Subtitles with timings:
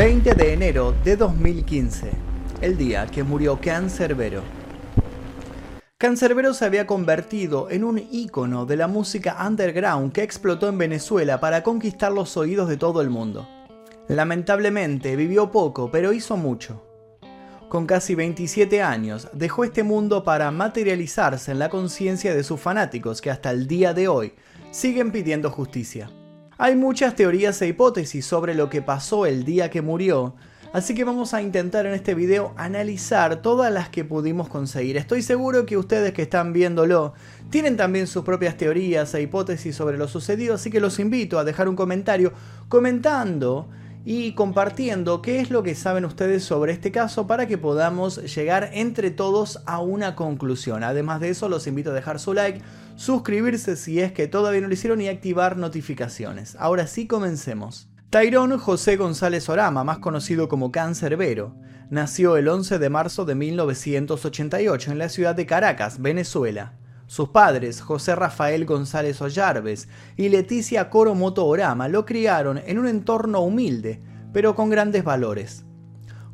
[0.00, 2.10] 20 de enero de 2015,
[2.62, 4.42] el día que murió Cancerbero.
[5.98, 11.38] Cancerbero se había convertido en un ícono de la música underground que explotó en Venezuela
[11.38, 13.46] para conquistar los oídos de todo el mundo.
[14.08, 16.82] Lamentablemente vivió poco, pero hizo mucho.
[17.68, 23.20] Con casi 27 años, dejó este mundo para materializarse en la conciencia de sus fanáticos
[23.20, 24.32] que hasta el día de hoy
[24.70, 26.10] siguen pidiendo justicia.
[26.62, 30.34] Hay muchas teorías e hipótesis sobre lo que pasó el día que murió,
[30.74, 34.98] así que vamos a intentar en este video analizar todas las que pudimos conseguir.
[34.98, 37.14] Estoy seguro que ustedes que están viéndolo
[37.48, 41.44] tienen también sus propias teorías e hipótesis sobre lo sucedido, así que los invito a
[41.44, 42.34] dejar un comentario
[42.68, 43.66] comentando
[44.04, 48.70] y compartiendo qué es lo que saben ustedes sobre este caso para que podamos llegar
[48.72, 50.84] entre todos a una conclusión.
[50.84, 52.62] Además de eso, los invito a dejar su like,
[53.00, 56.54] suscribirse si es que todavía no lo hicieron y activar notificaciones.
[56.60, 57.88] Ahora sí, comencemos.
[58.10, 61.56] Tyrone José González Orama, más conocido como Cancerbero,
[61.88, 66.74] nació el 11 de marzo de 1988 en la ciudad de Caracas, Venezuela.
[67.06, 73.40] Sus padres, José Rafael González Ollarves y Leticia Coromoto Orama, lo criaron en un entorno
[73.40, 74.02] humilde,
[74.34, 75.64] pero con grandes valores.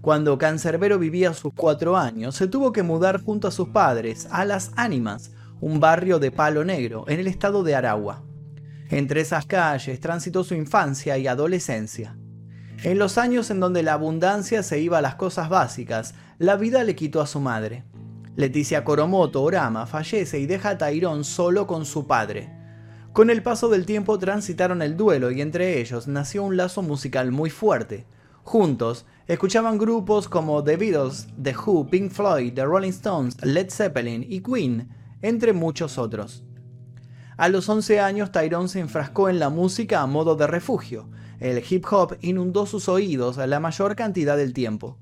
[0.00, 4.44] Cuando Cancerbero vivía sus cuatro años, se tuvo que mudar junto a sus padres a
[4.44, 5.30] Las Ánimas,
[5.60, 8.22] un barrio de Palo Negro, en el estado de Aragua.
[8.90, 12.16] Entre esas calles transitó su infancia y adolescencia.
[12.82, 16.84] En los años en donde la abundancia se iba a las cosas básicas, la vida
[16.84, 17.84] le quitó a su madre.
[18.36, 22.52] Leticia Coromoto Orama fallece y deja a Tairón solo con su padre.
[23.14, 27.32] Con el paso del tiempo transitaron el duelo y entre ellos nació un lazo musical
[27.32, 28.04] muy fuerte.
[28.42, 34.24] Juntos, escuchaban grupos como The Beatles, The Who, Pink Floyd, The Rolling Stones, Led Zeppelin
[34.28, 34.90] y Queen,
[35.22, 36.44] entre muchos otros.
[37.36, 41.08] A los 11 años, Tyrone se enfrascó en la música a modo de refugio.
[41.38, 44.98] El hip hop inundó sus oídos la mayor cantidad del tiempo.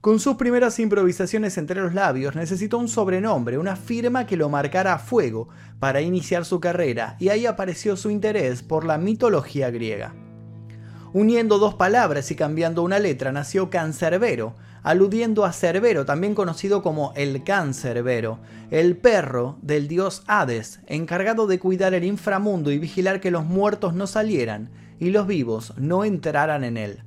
[0.00, 4.94] Con sus primeras improvisaciones entre los labios necesitó un sobrenombre, una firma que lo marcara
[4.94, 10.14] a fuego para iniciar su carrera y ahí apareció su interés por la mitología griega.
[11.12, 17.12] Uniendo dos palabras y cambiando una letra nació Cancerbero, aludiendo a Cerbero, también conocido como
[17.16, 18.38] el Cancerbero,
[18.70, 23.94] el perro del dios Hades, encargado de cuidar el inframundo y vigilar que los muertos
[23.94, 27.02] no salieran y los vivos no entraran en él.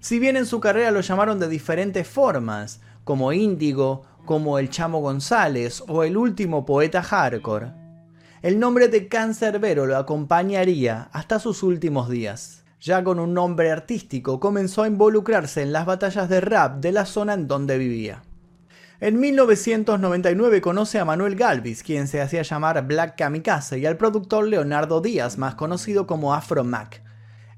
[0.00, 5.00] Si bien en su carrera lo llamaron de diferentes formas, como Índigo, como el Chamo
[5.00, 7.72] González o el último poeta hardcore,
[8.42, 12.57] el nombre de Cancerbero lo acompañaría hasta sus últimos días.
[12.80, 17.06] Ya con un nombre artístico comenzó a involucrarse en las batallas de rap de la
[17.06, 18.22] zona en donde vivía.
[19.00, 24.46] En 1999 conoce a Manuel Galvis, quien se hacía llamar Black Kamikaze, y al productor
[24.46, 27.02] Leonardo Díaz, más conocido como Afro Mac.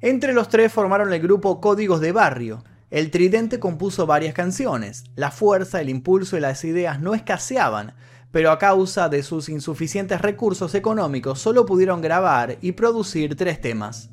[0.01, 2.65] Entre los tres formaron el grupo Códigos de Barrio.
[2.91, 5.05] El Tridente compuso varias canciones.
[5.17, 7.95] La fuerza, el impulso y las ideas no escaseaban,
[8.31, 14.11] pero a causa de sus insuficientes recursos económicos solo pudieron grabar y producir tres temas.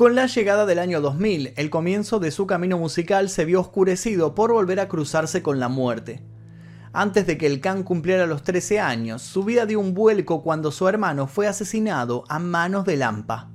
[0.00, 4.34] Con la llegada del año 2000, el comienzo de su camino musical se vio oscurecido
[4.34, 6.22] por volver a cruzarse con la muerte.
[6.94, 10.72] Antes de que el Can cumpliera los 13 años, su vida dio un vuelco cuando
[10.72, 13.50] su hermano fue asesinado a manos de Lampa.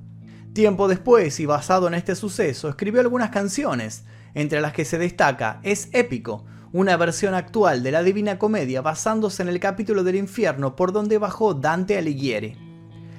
[0.53, 4.03] Tiempo después, y basado en este suceso, escribió algunas canciones,
[4.35, 9.41] entre las que se destaca Es épico, una versión actual de la Divina Comedia basándose
[9.41, 12.74] en el capítulo del infierno por donde bajó Dante Alighieri.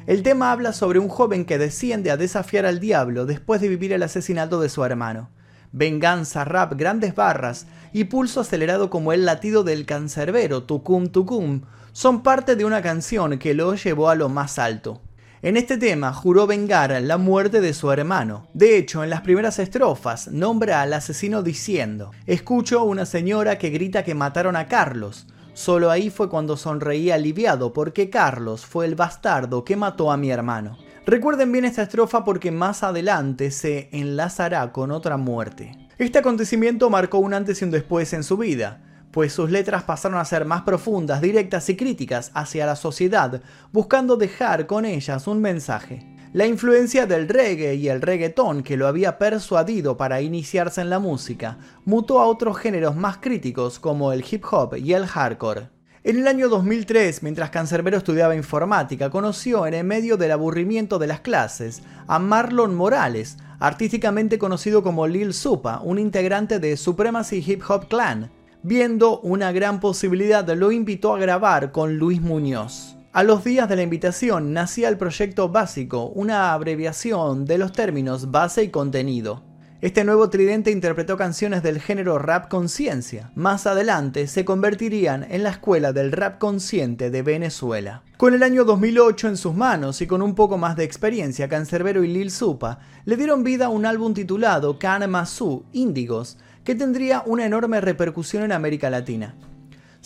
[0.06, 3.92] El tema habla sobre un joven que desciende a desafiar al diablo después de vivir
[3.92, 5.30] el asesinato de su hermano.
[5.72, 12.22] Venganza, rap, grandes barras y pulso acelerado como el latido del cancerbero, tucum tucum, son
[12.22, 15.02] parte de una canción que lo llevó a lo más alto.
[15.42, 18.46] En este tema juró vengar la muerte de su hermano.
[18.54, 24.04] De hecho, en las primeras estrofas nombra al asesino diciendo, escucho una señora que grita
[24.04, 25.26] que mataron a Carlos.
[25.56, 30.30] Solo ahí fue cuando sonreí aliviado porque Carlos fue el bastardo que mató a mi
[30.30, 30.76] hermano.
[31.06, 35.88] Recuerden bien esta estrofa porque más adelante se enlazará con otra muerte.
[35.96, 38.82] Este acontecimiento marcó un antes y un después en su vida
[39.12, 43.40] pues sus letras pasaron a ser más profundas, directas y críticas hacia la sociedad,
[43.72, 46.15] buscando dejar con ellas un mensaje.
[46.32, 50.98] La influencia del reggae y el reggaetón que lo había persuadido para iniciarse en la
[50.98, 55.68] música mutó a otros géneros más críticos como el hip hop y el hardcore.
[56.02, 61.06] En el año 2003, mientras Cancerbero estudiaba informática, conoció en el medio del aburrimiento de
[61.06, 67.62] las clases a Marlon Morales, artísticamente conocido como Lil Supa, un integrante de Supremacy Hip
[67.68, 68.30] Hop Clan,
[68.62, 72.95] viendo una gran posibilidad, lo invitó a grabar con Luis Muñoz.
[73.16, 78.30] A los días de la invitación nacía el proyecto básico, una abreviación de los términos
[78.30, 79.42] base y contenido.
[79.80, 83.30] Este nuevo tridente interpretó canciones del género rap conciencia.
[83.34, 88.02] Más adelante se convertirían en la escuela del rap consciente de Venezuela.
[88.18, 92.04] Con el año 2008 en sus manos y con un poco más de experiencia, Cancerbero
[92.04, 97.22] y Lil Supa le dieron vida a un álbum titulado Can Masu Índigos, que tendría
[97.24, 99.36] una enorme repercusión en América Latina.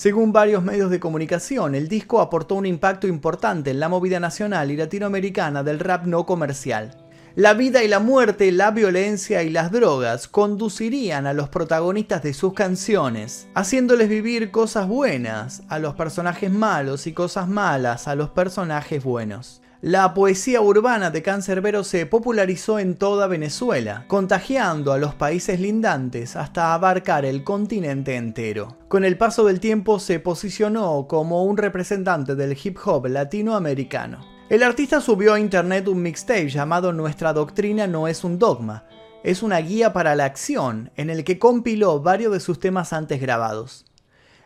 [0.00, 4.70] Según varios medios de comunicación, el disco aportó un impacto importante en la movida nacional
[4.70, 6.96] y latinoamericana del rap no comercial.
[7.34, 12.32] La vida y la muerte, la violencia y las drogas conducirían a los protagonistas de
[12.32, 18.30] sus canciones, haciéndoles vivir cosas buenas a los personajes malos y cosas malas a los
[18.30, 19.59] personajes buenos.
[19.82, 26.36] La poesía urbana de Cancerbero se popularizó en toda Venezuela, contagiando a los países lindantes
[26.36, 28.76] hasta abarcar el continente entero.
[28.88, 34.22] Con el paso del tiempo se posicionó como un representante del hip hop latinoamericano.
[34.50, 38.84] El artista subió a internet un mixtape llamado Nuestra doctrina no es un dogma.
[39.24, 43.18] Es una guía para la acción en el que compiló varios de sus temas antes
[43.18, 43.86] grabados.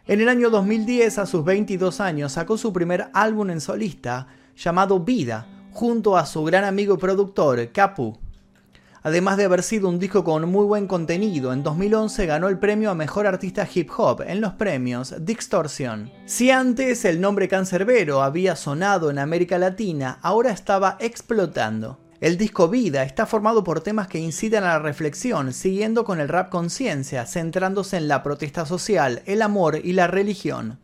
[0.07, 5.01] En el año 2010, a sus 22 años, sacó su primer álbum en solista llamado
[5.01, 8.19] Vida, junto a su gran amigo y productor Capu.
[9.03, 12.91] Además de haber sido un disco con muy buen contenido, en 2011 ganó el premio
[12.91, 16.11] a Mejor Artista Hip Hop en los premios Distortion.
[16.25, 21.99] Si antes el nombre Cancerbero había sonado en América Latina, ahora estaba explotando.
[22.19, 26.29] El disco Vida está formado por temas que incitan a la reflexión, siguiendo con el
[26.29, 30.79] rap conciencia, centrándose en la protesta social, el amor y la religión.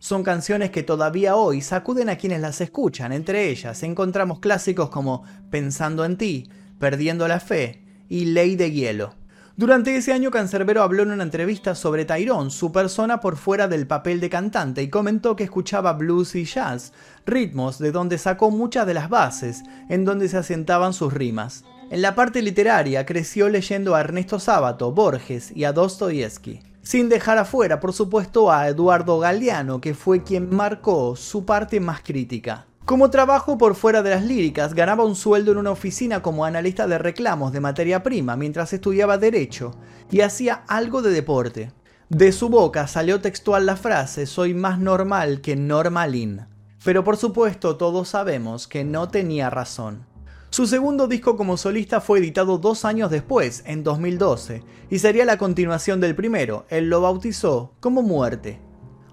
[0.00, 5.24] Son canciones que todavía hoy sacuden a quienes las escuchan, entre ellas encontramos clásicos como
[5.50, 6.48] Pensando en ti,
[6.78, 9.14] Perdiendo la Fe y Ley de Hielo.
[9.58, 13.86] Durante ese año Cancerbero habló en una entrevista sobre Tyrone, su persona por fuera del
[13.86, 16.94] papel de cantante, y comentó que escuchaba blues y jazz,
[17.26, 21.64] ritmos de donde sacó muchas de las bases en donde se asentaban sus rimas.
[21.90, 26.69] En la parte literaria creció leyendo a Ernesto Sábato, Borges y a Dostoyevsky.
[26.82, 32.00] Sin dejar afuera, por supuesto, a Eduardo Galeano, que fue quien marcó su parte más
[32.00, 32.66] crítica.
[32.86, 36.86] Como trabajo por fuera de las líricas, ganaba un sueldo en una oficina como analista
[36.86, 39.76] de reclamos de materia prima mientras estudiaba Derecho
[40.10, 41.72] y hacía algo de deporte.
[42.08, 46.46] De su boca salió textual la frase soy más normal que normalín.
[46.82, 50.09] Pero por supuesto todos sabemos que no tenía razón.
[50.52, 55.38] Su segundo disco como solista fue editado dos años después, en 2012, y sería la
[55.38, 56.66] continuación del primero.
[56.70, 58.58] Él lo bautizó como Muerte.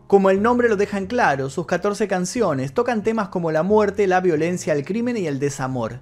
[0.07, 4.07] Como el nombre lo deja en claro, sus 14 canciones tocan temas como la muerte,
[4.07, 5.99] la violencia, el crimen y el desamor.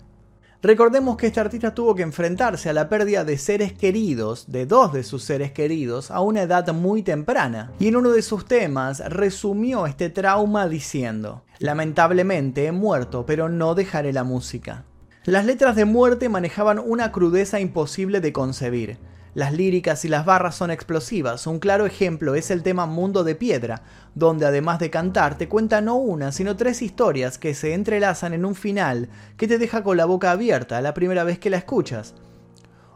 [0.62, 4.94] Recordemos que este artista tuvo que enfrentarse a la pérdida de seres queridos, de dos
[4.94, 7.74] de sus seres queridos, a una edad muy temprana.
[7.78, 13.76] Y en uno de sus temas resumió este trauma diciendo, lamentablemente he muerto, pero no
[13.76, 14.86] dejaré la música.
[15.26, 19.00] Las letras de muerte manejaban una crudeza imposible de concebir.
[19.34, 21.48] Las líricas y las barras son explosivas.
[21.48, 23.82] Un claro ejemplo es el tema Mundo de Piedra,
[24.14, 28.46] donde además de cantar te cuenta no una, sino tres historias que se entrelazan en
[28.46, 32.14] un final que te deja con la boca abierta la primera vez que la escuchas.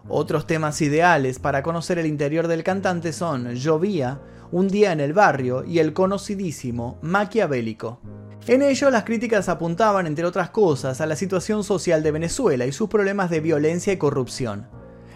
[0.08, 4.20] Otros temas ideales para conocer el interior del cantante son Llovía,
[4.52, 8.00] Un día en el barrio y el conocidísimo Maquiavélico.
[8.48, 12.72] En ello las críticas apuntaban, entre otras cosas, a la situación social de Venezuela y
[12.72, 14.68] sus problemas de violencia y corrupción.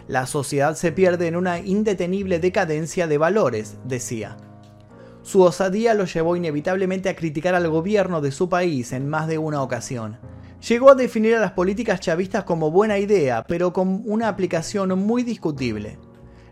[0.07, 4.37] La sociedad se pierde en una indetenible decadencia de valores, decía.
[5.23, 9.37] Su osadía lo llevó inevitablemente a criticar al gobierno de su país en más de
[9.37, 10.17] una ocasión.
[10.67, 15.23] Llegó a definir a las políticas chavistas como buena idea, pero con una aplicación muy
[15.23, 15.97] discutible.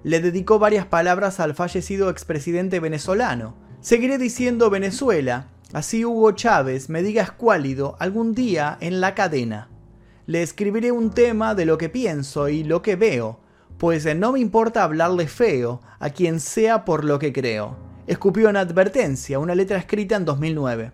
[0.03, 3.55] Le dedicó varias palabras al fallecido expresidente venezolano.
[3.81, 9.69] Seguiré diciendo Venezuela, así Hugo Chávez me diga escuálido algún día en la cadena.
[10.25, 13.39] Le escribiré un tema de lo que pienso y lo que veo,
[13.77, 17.77] pues no me importa hablarle feo a quien sea por lo que creo.
[18.07, 20.91] Escupió en advertencia, una letra escrita en 2009.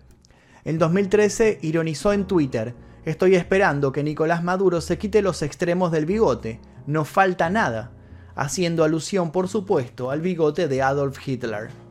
[0.64, 6.06] En 2013 ironizó en Twitter, estoy esperando que Nicolás Maduro se quite los extremos del
[6.06, 7.92] bigote, no falta nada,
[8.34, 11.87] haciendo alusión por supuesto al bigote de Adolf Hitler.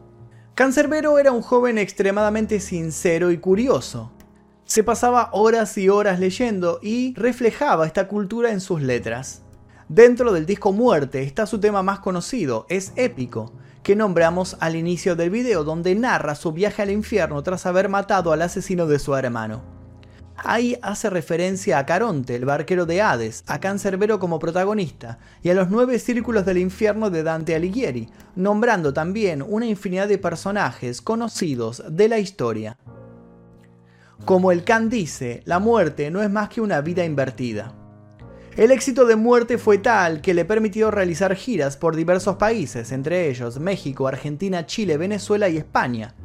[0.57, 4.11] Cancerbero era un joven extremadamente sincero y curioso.
[4.65, 9.43] Se pasaba horas y horas leyendo y reflejaba esta cultura en sus letras.
[9.87, 15.15] Dentro del disco Muerte está su tema más conocido, es épico, que nombramos al inicio
[15.15, 19.15] del video, donde narra su viaje al infierno tras haber matado al asesino de su
[19.15, 19.76] hermano.
[20.37, 25.55] Ahí hace referencia a Caronte, el barquero de Hades, a Cancerbero como protagonista y a
[25.55, 31.83] los nueve círculos del infierno de Dante Alighieri, nombrando también una infinidad de personajes conocidos
[31.89, 32.77] de la historia.
[34.25, 37.73] Como el Khan dice, la muerte no es más que una vida invertida.
[38.55, 43.29] El éxito de Muerte fue tal que le permitió realizar giras por diversos países, entre
[43.29, 46.15] ellos México, Argentina, Chile, Venezuela y España.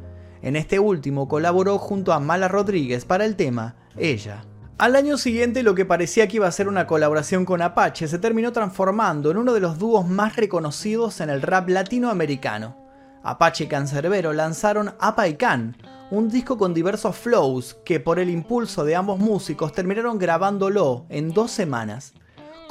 [0.43, 4.43] En este último colaboró junto a Mala Rodríguez para el tema Ella.
[4.77, 8.19] Al año siguiente lo que parecía que iba a ser una colaboración con Apache se
[8.19, 12.75] terminó transformando en uno de los dúos más reconocidos en el rap latinoamericano.
[13.23, 15.77] Apache y Cancerbero lanzaron Apa y Can,
[16.11, 21.31] un disco con diversos flows que por el impulso de ambos músicos terminaron grabándolo en
[21.31, 22.13] dos semanas.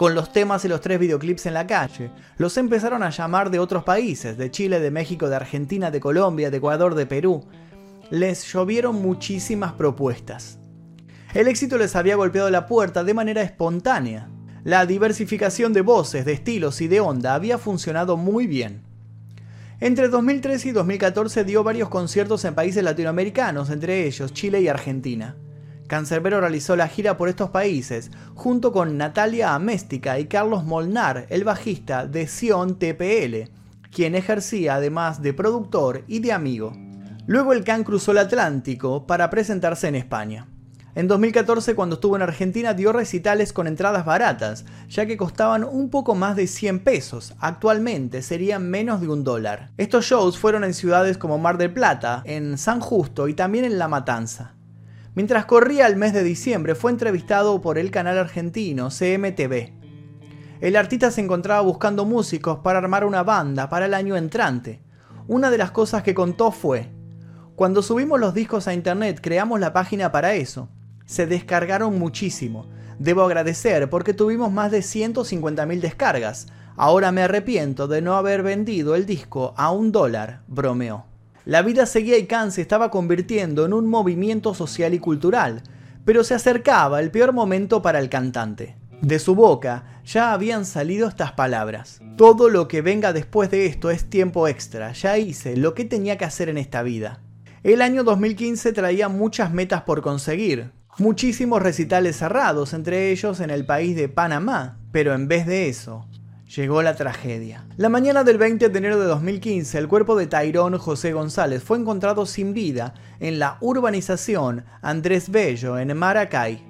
[0.02, 3.60] Con los temas y los tres videoclips en la calle, los empezaron a llamar de
[3.60, 7.46] otros países, de Chile, de México, de Argentina, de Colombia, de Ecuador, de Perú.
[8.10, 10.58] Les llovieron muchísimas propuestas.
[11.34, 14.28] El éxito les había golpeado la puerta de manera espontánea.
[14.64, 18.82] La diversificación de voces, de estilos y de onda había funcionado muy bien.
[19.78, 25.36] Entre 2013 y 2014 dio varios conciertos en países latinoamericanos, entre ellos Chile y Argentina.
[25.92, 31.44] Cancerbero realizó la gira por estos países, junto con Natalia Améstica y Carlos Molnar, el
[31.44, 33.50] bajista de Sion TPL,
[33.90, 36.72] quien ejercía además de productor y de amigo.
[37.26, 40.46] Luego el Can cruzó el Atlántico para presentarse en España.
[40.94, 45.90] En 2014, cuando estuvo en Argentina, dio recitales con entradas baratas, ya que costaban un
[45.90, 47.34] poco más de 100 pesos.
[47.38, 49.68] Actualmente serían menos de un dólar.
[49.76, 53.78] Estos shows fueron en ciudades como Mar del Plata, en San Justo y también en
[53.78, 54.54] La Matanza.
[55.14, 59.72] Mientras corría el mes de diciembre, fue entrevistado por el canal argentino CMTV.
[60.60, 64.80] El artista se encontraba buscando músicos para armar una banda para el año entrante.
[65.28, 66.88] Una de las cosas que contó fue,
[67.56, 70.70] cuando subimos los discos a internet creamos la página para eso.
[71.04, 72.66] Se descargaron muchísimo.
[72.98, 76.46] Debo agradecer porque tuvimos más de 150.000 descargas.
[76.76, 81.11] Ahora me arrepiento de no haber vendido el disco a un dólar, bromeó.
[81.44, 85.62] La vida seguía y Khan se estaba convirtiendo en un movimiento social y cultural,
[86.04, 88.76] pero se acercaba el peor momento para el cantante.
[89.00, 92.00] De su boca ya habían salido estas palabras.
[92.16, 96.16] Todo lo que venga después de esto es tiempo extra, ya hice lo que tenía
[96.16, 97.20] que hacer en esta vida.
[97.64, 103.66] El año 2015 traía muchas metas por conseguir, muchísimos recitales cerrados, entre ellos en el
[103.66, 106.06] país de Panamá, pero en vez de eso,
[106.56, 107.64] llegó la tragedia.
[107.76, 111.78] La mañana del 20 de enero de 2015, el cuerpo de Tyrone José González fue
[111.78, 116.62] encontrado sin vida en la urbanización Andrés Bello, en Maracay.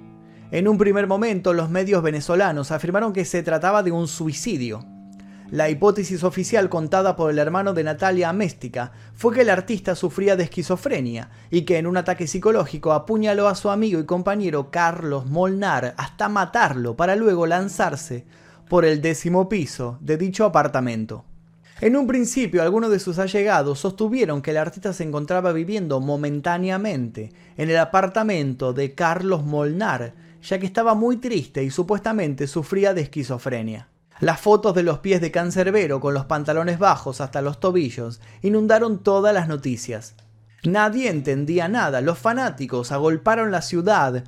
[0.51, 4.85] En un primer momento, los medios venezolanos afirmaron que se trataba de un suicidio.
[5.51, 10.35] La hipótesis oficial contada por el hermano de Natalia Améstica fue que el artista sufría
[10.35, 15.25] de esquizofrenia y que en un ataque psicológico apuñaló a su amigo y compañero Carlos
[15.27, 18.25] Molnar hasta matarlo para luego lanzarse
[18.69, 21.25] por el décimo piso de dicho apartamento.
[21.81, 27.33] En un principio, algunos de sus allegados sostuvieron que el artista se encontraba viviendo momentáneamente
[27.57, 33.01] en el apartamento de Carlos Molnar, ya que estaba muy triste y supuestamente sufría de
[33.01, 33.89] esquizofrenia.
[34.19, 39.03] Las fotos de los pies de Cancerbero con los pantalones bajos hasta los tobillos inundaron
[39.03, 40.15] todas las noticias.
[40.63, 44.23] Nadie entendía nada, los fanáticos agolparon la ciudad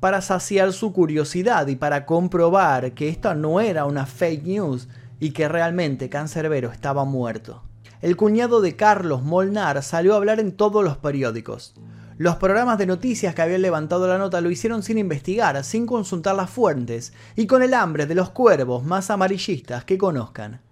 [0.00, 4.88] para saciar su curiosidad y para comprobar que esto no era una fake news
[5.20, 7.62] y que realmente Cancerbero estaba muerto.
[8.00, 11.74] El cuñado de Carlos Molnar salió a hablar en todos los periódicos.
[12.16, 16.34] Los programas de noticias que habían levantado la nota lo hicieron sin investigar, sin consultar
[16.34, 20.62] las fuentes y con el hambre de los cuervos más amarillistas que conozcan.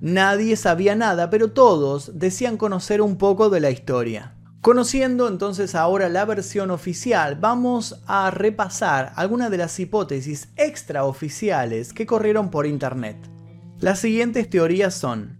[0.00, 4.34] Nadie sabía nada, pero todos decían conocer un poco de la historia.
[4.62, 12.06] Conociendo entonces ahora la versión oficial, vamos a repasar algunas de las hipótesis extraoficiales que
[12.06, 13.16] corrieron por internet.
[13.80, 15.36] Las siguientes teorías son: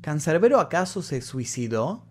[0.00, 2.06] ¿Cancerbero acaso se suicidó?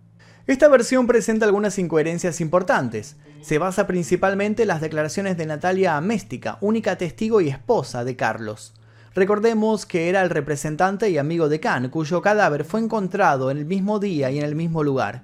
[0.45, 3.15] Esta versión presenta algunas incoherencias importantes.
[3.41, 8.73] Se basa principalmente en las declaraciones de Natalia Améstica, única testigo y esposa de Carlos.
[9.13, 13.65] Recordemos que era el representante y amigo de Khan, cuyo cadáver fue encontrado en el
[13.65, 15.23] mismo día y en el mismo lugar.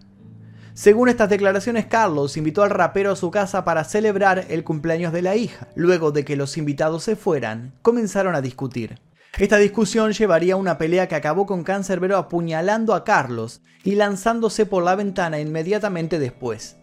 [0.82, 5.22] Según estas declaraciones, Carlos invitó al rapero a su casa para celebrar el cumpleaños de
[5.22, 5.68] la hija.
[5.76, 8.98] Luego de que los invitados se fueran, comenzaron a discutir.
[9.38, 14.66] Esta discusión llevaría a una pelea que acabó con Cancerbero apuñalando a Carlos y lanzándose
[14.66, 16.78] por la ventana inmediatamente después.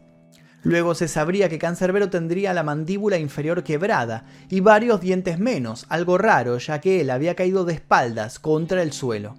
[0.62, 6.18] Luego se sabría que Cancerbero tendría la mandíbula inferior quebrada y varios dientes menos, algo
[6.18, 9.34] raro ya que él había caído de espaldas contra el suelo.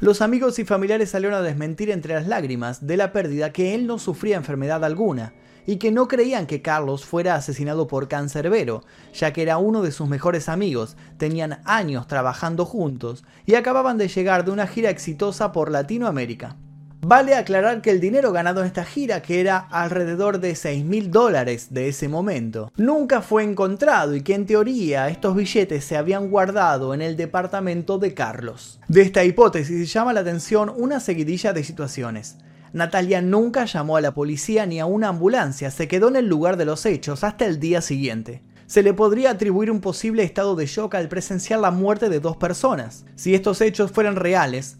[0.00, 3.86] Los amigos y familiares salieron a desmentir entre las lágrimas de la pérdida que él
[3.86, 5.34] no sufría enfermedad alguna
[5.66, 9.92] y que no creían que Carlos fuera asesinado por cancerbero, ya que era uno de
[9.92, 15.52] sus mejores amigos, tenían años trabajando juntos y acababan de llegar de una gira exitosa
[15.52, 16.56] por Latinoamérica.
[17.02, 21.10] Vale aclarar que el dinero ganado en esta gira, que era alrededor de 6 mil
[21.10, 26.30] dólares de ese momento, nunca fue encontrado y que en teoría estos billetes se habían
[26.30, 28.80] guardado en el departamento de Carlos.
[28.88, 32.36] De esta hipótesis llama la atención una seguidilla de situaciones.
[32.74, 36.58] Natalia nunca llamó a la policía ni a una ambulancia, se quedó en el lugar
[36.58, 38.42] de los hechos hasta el día siguiente.
[38.66, 42.36] Se le podría atribuir un posible estado de shock al presenciar la muerte de dos
[42.36, 43.06] personas.
[43.16, 44.76] Si estos hechos fueran reales,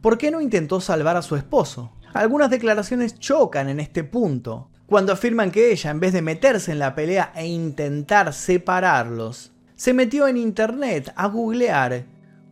[0.00, 1.92] ¿por qué no intentó salvar a su esposo?
[2.12, 6.80] Algunas declaraciones chocan en este punto, cuando afirman que ella, en vez de meterse en
[6.80, 12.04] la pelea e intentar separarlos, se metió en internet a googlear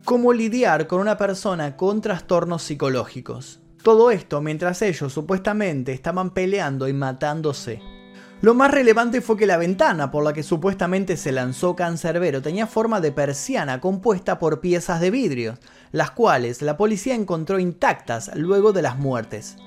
[0.05, 3.59] cómo lidiar con una persona con trastornos psicológicos.
[3.83, 7.81] Todo esto mientras ellos supuestamente estaban peleando y matándose.
[8.41, 12.67] Lo más relevante fue que la ventana por la que supuestamente se lanzó Cancerbero tenía
[12.67, 15.57] forma de persiana compuesta por piezas de vidrio,
[15.91, 19.57] las cuales la policía encontró intactas luego de las muertes.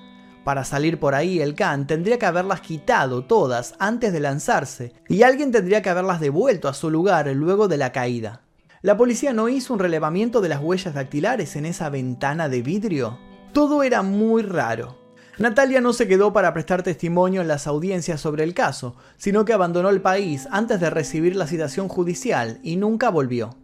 [0.45, 5.23] Para salir por ahí, el Can tendría que haberlas quitado todas antes de lanzarse, y
[5.23, 8.43] alguien tendría que haberlas devuelto a su lugar luego de la caída.
[8.83, 13.19] ¿La policía no hizo un relevamiento de las huellas dactilares en esa ventana de vidrio?
[13.53, 14.99] Todo era muy raro.
[15.39, 19.53] Natalia no se quedó para prestar testimonio en las audiencias sobre el caso, sino que
[19.53, 23.57] abandonó el país antes de recibir la citación judicial y nunca volvió.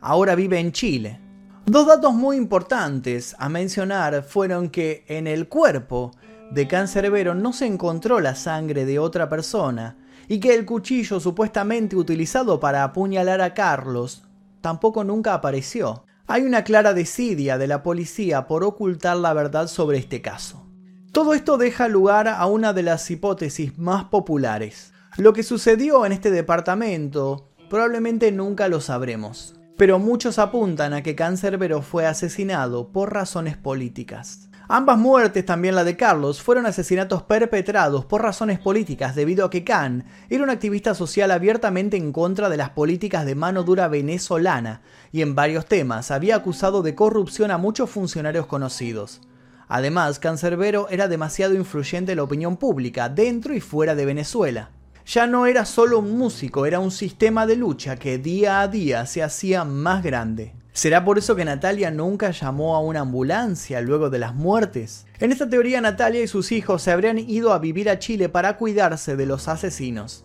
[0.00, 1.20] Ahora vive en Chile.
[1.66, 6.10] Dos datos muy importantes a mencionar fueron que en el cuerpo
[6.50, 9.96] de Cancerbero no se encontró la sangre de otra persona
[10.28, 14.24] y que el cuchillo supuestamente utilizado para apuñalar a Carlos
[14.60, 16.04] tampoco nunca apareció.
[16.26, 20.66] Hay una clara desidia de la policía por ocultar la verdad sobre este caso.
[21.12, 24.92] Todo esto deja lugar a una de las hipótesis más populares.
[25.16, 31.14] Lo que sucedió en este departamento probablemente nunca lo sabremos, pero muchos apuntan a que
[31.14, 34.48] Cancerbero fue asesinado por razones políticas.
[34.68, 39.62] Ambas muertes, también la de Carlos, fueron asesinatos perpetrados por razones políticas debido a que
[39.62, 44.80] Can era un activista social abiertamente en contra de las políticas de mano dura venezolana
[45.12, 49.20] y en varios temas había acusado de corrupción a muchos funcionarios conocidos.
[49.68, 54.70] Además, Cancerbero era demasiado influyente en la opinión pública, dentro y fuera de Venezuela.
[55.06, 59.04] Ya no era solo un músico, era un sistema de lucha que día a día
[59.04, 60.54] se hacía más grande.
[60.72, 65.06] ¿Será por eso que Natalia nunca llamó a una ambulancia luego de las muertes?
[65.20, 68.56] En esta teoría Natalia y sus hijos se habrían ido a vivir a Chile para
[68.56, 70.24] cuidarse de los asesinos.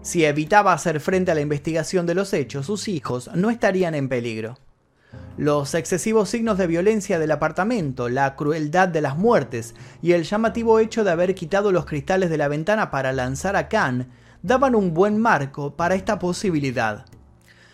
[0.00, 4.08] Si evitaba hacer frente a la investigación de los hechos, sus hijos no estarían en
[4.08, 4.58] peligro.
[5.36, 10.78] Los excesivos signos de violencia del apartamento, la crueldad de las muertes y el llamativo
[10.78, 14.10] hecho de haber quitado los cristales de la ventana para lanzar a Khan
[14.42, 17.06] daban un buen marco para esta posibilidad.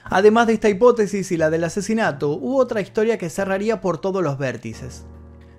[0.04, 4.22] Además de esta hipótesis y la del asesinato, hubo otra historia que cerraría por todos
[4.22, 5.04] los vértices.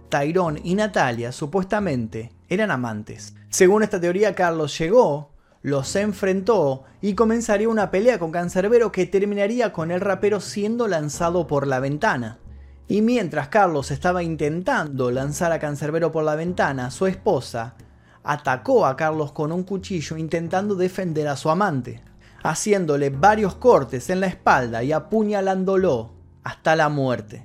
[0.10, 3.36] Tyrone y Natalia supuestamente eran amantes.
[3.50, 5.32] Según esta teoría, Carlos llegó,
[5.68, 11.46] los enfrentó y comenzaría una pelea con Cancerbero que terminaría con el rapero siendo lanzado
[11.46, 12.40] por la ventana.
[12.88, 17.76] Y mientras Carlos estaba intentando lanzar a Cancerbero por la ventana, su esposa
[18.24, 22.02] atacó a Carlos con un cuchillo intentando defender a su amante,
[22.44, 26.14] haciéndole varios cortes en la espalda y apuñalándolo
[26.46, 27.44] hasta la muerte.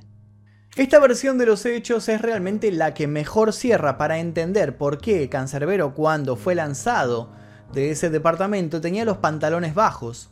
[0.77, 5.29] Esta versión de los hechos es realmente la que mejor cierra para entender por qué
[5.29, 7.42] Cancerbero cuando fue lanzado
[7.73, 10.31] de ese departamento tenía los pantalones bajos.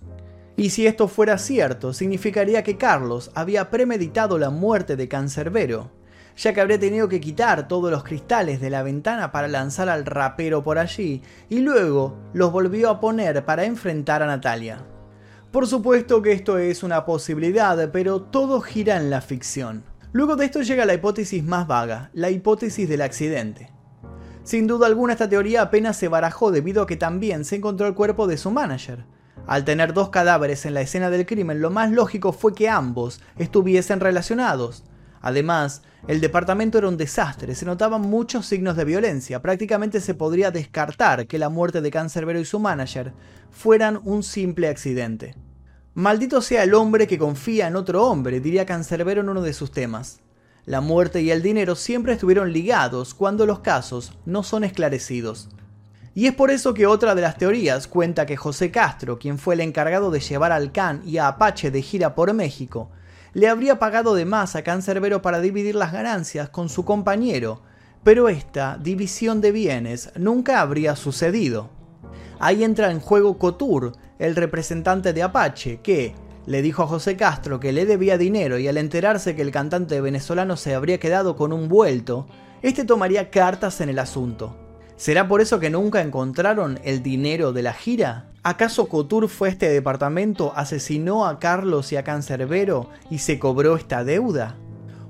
[0.57, 5.90] Y si esto fuera cierto, significaría que Carlos había premeditado la muerte de Cancerbero,
[6.37, 10.05] ya que habría tenido que quitar todos los cristales de la ventana para lanzar al
[10.05, 14.85] rapero por allí, y luego los volvió a poner para enfrentar a Natalia.
[15.50, 19.83] Por supuesto que esto es una posibilidad, pero todo gira en la ficción.
[20.12, 23.70] Luego de esto llega la hipótesis más vaga, la hipótesis del accidente.
[24.42, 27.94] Sin duda alguna esta teoría apenas se barajó debido a que también se encontró el
[27.94, 29.05] cuerpo de su manager.
[29.46, 33.20] Al tener dos cadáveres en la escena del crimen, lo más lógico fue que ambos
[33.37, 34.85] estuviesen relacionados.
[35.20, 40.50] Además, el departamento era un desastre, se notaban muchos signos de violencia, prácticamente se podría
[40.50, 43.12] descartar que la muerte de Cancerbero y su manager
[43.50, 45.35] fueran un simple accidente.
[45.94, 49.72] Maldito sea el hombre que confía en otro hombre, diría Cancerbero en uno de sus
[49.72, 50.20] temas.
[50.66, 55.49] La muerte y el dinero siempre estuvieron ligados cuando los casos no son esclarecidos.
[56.14, 59.55] Y es por eso que otra de las teorías cuenta que José Castro, quien fue
[59.55, 62.90] el encargado de llevar al Can y a Apache de gira por México,
[63.33, 67.62] le habría pagado de más a Cancerbero para dividir las ganancias con su compañero,
[68.03, 71.70] pero esta división de bienes nunca habría sucedido.
[72.40, 76.14] Ahí entra en juego Couture, el representante de Apache, que,
[76.46, 80.00] le dijo a José Castro que le debía dinero y al enterarse que el cantante
[80.00, 82.26] venezolano se habría quedado con un vuelto,
[82.62, 84.57] este tomaría cartas en el asunto.
[84.96, 88.26] ¿Será por eso que nunca encontraron el dinero de la gira?
[88.42, 93.76] ¿Acaso Couture fue a este departamento, asesinó a Carlos y a Cancerbero y se cobró
[93.76, 94.57] esta deuda?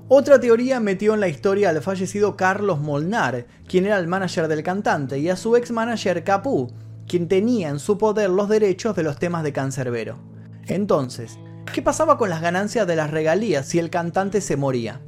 [0.07, 4.63] Otra teoría metió en la historia al fallecido Carlos Molnar, quien era el manager del
[4.63, 6.71] cantante, y a su ex manager Capú,
[7.07, 10.30] quien tenía en su poder los derechos de los temas de Cancerbero.
[10.71, 11.37] Entonces,
[11.73, 15.01] ¿qué pasaba con las ganancias de las regalías si el cantante se moría?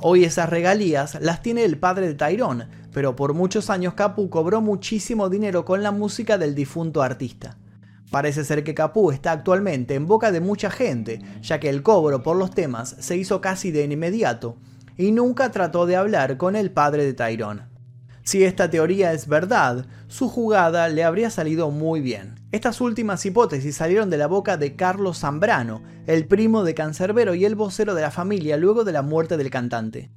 [0.00, 4.62] Hoy esas regalías las tiene el padre de Tyrone, pero por muchos años Capu cobró
[4.62, 7.58] muchísimo dinero con la música del difunto artista.
[8.10, 12.22] Parece ser que Capu está actualmente en boca de mucha gente, ya que el cobro
[12.22, 14.56] por los temas se hizo casi de inmediato,
[14.96, 17.73] y nunca trató de hablar con el padre de Tyrone.
[18.24, 22.36] Si esta teoría es verdad, su jugada le habría salido muy bien.
[22.52, 27.44] Estas últimas hipótesis salieron de la boca de Carlos Zambrano, el primo de Cancerbero y
[27.44, 30.10] el vocero de la familia luego de la muerte del cantante.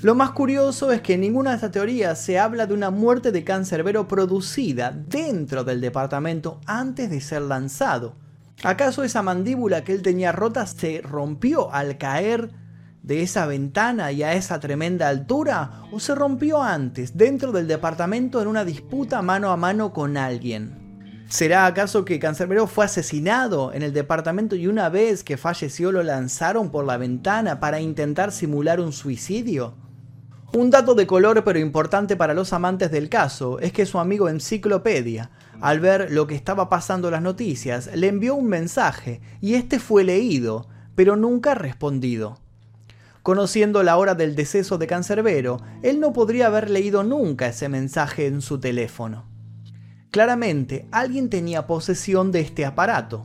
[0.00, 3.32] Lo más curioso es que en ninguna de estas teorías se habla de una muerte
[3.32, 8.16] de Cancerbero producida dentro del departamento antes de ser lanzado.
[8.62, 12.50] ¿Acaso esa mandíbula que él tenía rota se rompió al caer
[13.02, 18.40] de esa ventana y a esa tremenda altura o se rompió antes, dentro del departamento
[18.40, 20.82] en una disputa mano a mano con alguien?
[21.28, 26.02] ¿Será acaso que Cancerbero fue asesinado en el departamento y una vez que falleció lo
[26.02, 29.74] lanzaron por la ventana para intentar simular un suicidio?
[30.52, 34.28] Un dato de color pero importante para los amantes del caso es que su amigo
[34.28, 35.30] Enciclopedia,
[35.62, 39.78] al ver lo que estaba pasando en las noticias, le envió un mensaje y este
[39.78, 42.41] fue leído, pero nunca respondido.
[43.22, 48.26] Conociendo la hora del deceso de Cancerbero, él no podría haber leído nunca ese mensaje
[48.26, 49.28] en su teléfono.
[50.10, 53.24] Claramente, alguien tenía posesión de este aparato.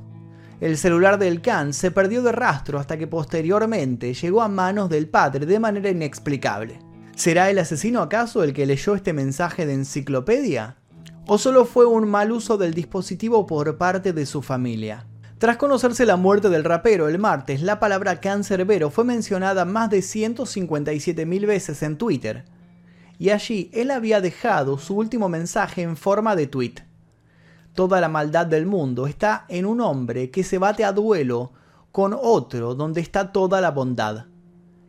[0.62, 5.10] El celular del Khan se perdió de rastro hasta que posteriormente llegó a manos del
[5.10, 6.80] padre de manera inexplicable.
[7.16, 10.78] ¿Será el asesino acaso el que leyó este mensaje de enciclopedia?
[11.26, 15.08] ¿O solo fue un mal uso del dispositivo por parte de su familia?
[15.38, 20.00] Tras conocerse la muerte del rapero el martes, la palabra cancerbero fue mencionada más de
[20.00, 22.44] 157.000 veces en Twitter.
[23.20, 26.74] Y allí él había dejado su último mensaje en forma de tweet.
[27.76, 31.52] Toda la maldad del mundo está en un hombre que se bate a duelo
[31.92, 34.26] con otro donde está toda la bondad.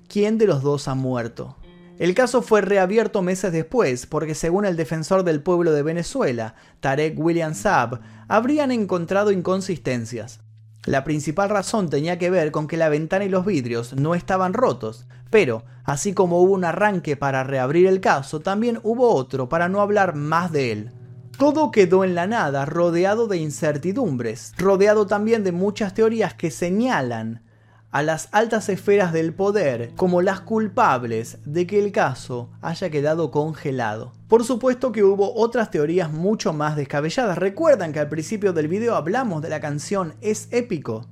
[0.09, 1.57] ¿Quién de los dos ha muerto?
[1.99, 7.19] El caso fue reabierto meses después porque según el defensor del pueblo de Venezuela, Tarek
[7.19, 10.39] William Saab, habrían encontrado inconsistencias.
[10.85, 14.53] La principal razón tenía que ver con que la ventana y los vidrios no estaban
[14.53, 19.69] rotos, pero, así como hubo un arranque para reabrir el caso, también hubo otro para
[19.69, 20.93] no hablar más de él.
[21.37, 27.43] Todo quedó en la nada, rodeado de incertidumbres, rodeado también de muchas teorías que señalan
[27.91, 33.31] a las altas esferas del poder como las culpables de que el caso haya quedado
[33.31, 34.13] congelado.
[34.29, 37.39] Por supuesto que hubo otras teorías mucho más descabelladas.
[37.39, 41.07] Recuerdan que al principio del video hablamos de la canción Es épico.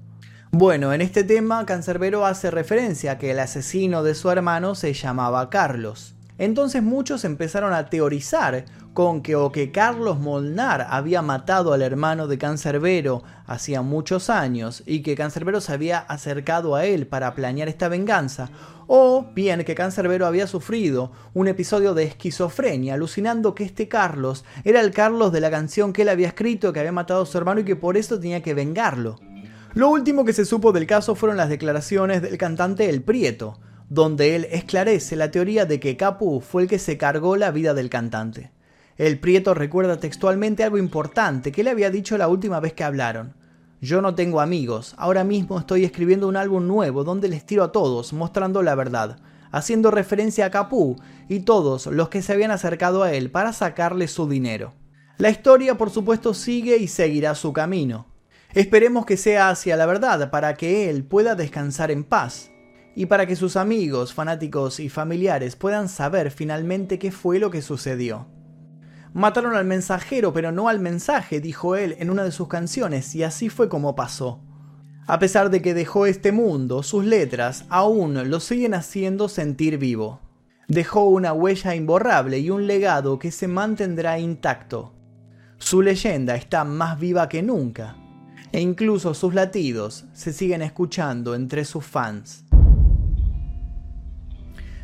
[0.50, 4.92] Bueno, en este tema Cancerbero hace referencia a que el asesino de su hermano se
[4.92, 6.15] llamaba Carlos.
[6.38, 12.28] Entonces muchos empezaron a teorizar con que o que Carlos Molnar había matado al hermano
[12.28, 17.68] de Cancerbero hacía muchos años y que Cancerbero se había acercado a él para planear
[17.68, 18.50] esta venganza,
[18.86, 24.80] o bien que Cancerbero había sufrido un episodio de esquizofrenia, alucinando que este Carlos era
[24.80, 27.60] el Carlos de la canción que él había escrito, que había matado a su hermano
[27.60, 29.18] y que por eso tenía que vengarlo.
[29.74, 34.34] Lo último que se supo del caso fueron las declaraciones del cantante El Prieto, donde
[34.34, 37.88] él esclarece la teoría de que Capu fue el que se cargó la vida del
[37.88, 38.50] cantante.
[38.96, 43.34] El Prieto recuerda textualmente algo importante que le había dicho la última vez que hablaron.
[43.80, 47.72] Yo no tengo amigos, ahora mismo estoy escribiendo un álbum nuevo donde les tiro a
[47.72, 49.18] todos, mostrando la verdad,
[49.52, 50.96] haciendo referencia a Capú
[51.28, 54.72] y todos los que se habían acercado a él para sacarle su dinero.
[55.18, 58.06] La historia por supuesto sigue y seguirá su camino.
[58.54, 62.50] Esperemos que sea hacia la verdad para que él pueda descansar en paz
[62.98, 67.60] y para que sus amigos, fanáticos y familiares puedan saber finalmente qué fue lo que
[67.60, 68.26] sucedió.
[69.12, 73.22] Mataron al mensajero, pero no al mensaje, dijo él en una de sus canciones, y
[73.22, 74.40] así fue como pasó.
[75.06, 80.20] A pesar de que dejó este mundo, sus letras aún lo siguen haciendo sentir vivo.
[80.66, 84.94] Dejó una huella imborrable y un legado que se mantendrá intacto.
[85.58, 87.96] Su leyenda está más viva que nunca,
[88.52, 92.45] e incluso sus latidos se siguen escuchando entre sus fans.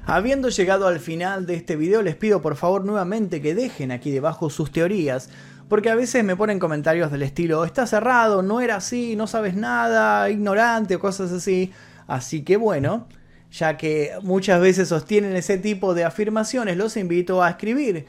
[0.05, 4.11] Habiendo llegado al final de este video, les pido por favor nuevamente que dejen aquí
[4.11, 5.31] debajo sus teorías,
[5.69, 9.55] porque a veces me ponen comentarios del estilo, está cerrado, no era así, no sabes
[9.55, 11.73] nada, ignorante o cosas así.
[12.09, 13.07] Así que bueno,
[13.53, 18.07] ya que muchas veces sostienen ese tipo de afirmaciones, los invito a escribir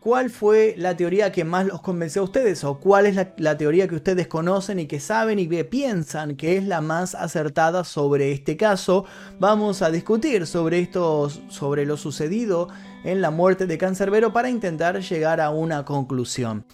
[0.00, 2.62] ¿Cuál fue la teoría que más los convenció a ustedes?
[2.62, 6.56] ¿O cuál es la, teoría que ustedes conocen y que saben y que piensan que
[6.56, 9.06] es la más acertada sobre este caso?
[9.40, 12.68] Vamos a discutir sobre esto, sobre lo sucedido
[13.02, 16.64] en la muerte de Cancerbero para intentar llegar a una conclusión.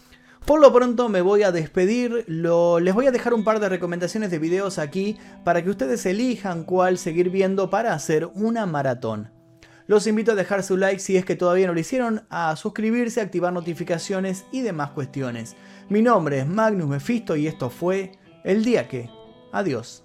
[0.44, 4.30] Por lo pronto me voy a despedir, les voy a dejar un par de recomendaciones
[4.30, 9.33] de videos aquí para que ustedes elijan cuál seguir viendo para hacer una maratón.
[9.86, 13.20] Los invito a dejar su like si es que todavía no lo hicieron, a suscribirse,
[13.20, 15.56] activar notificaciones y demás cuestiones.
[15.90, 18.12] Mi nombre es Magnus Mephisto y esto fue
[18.44, 19.10] El Día que.
[19.52, 20.03] Adiós.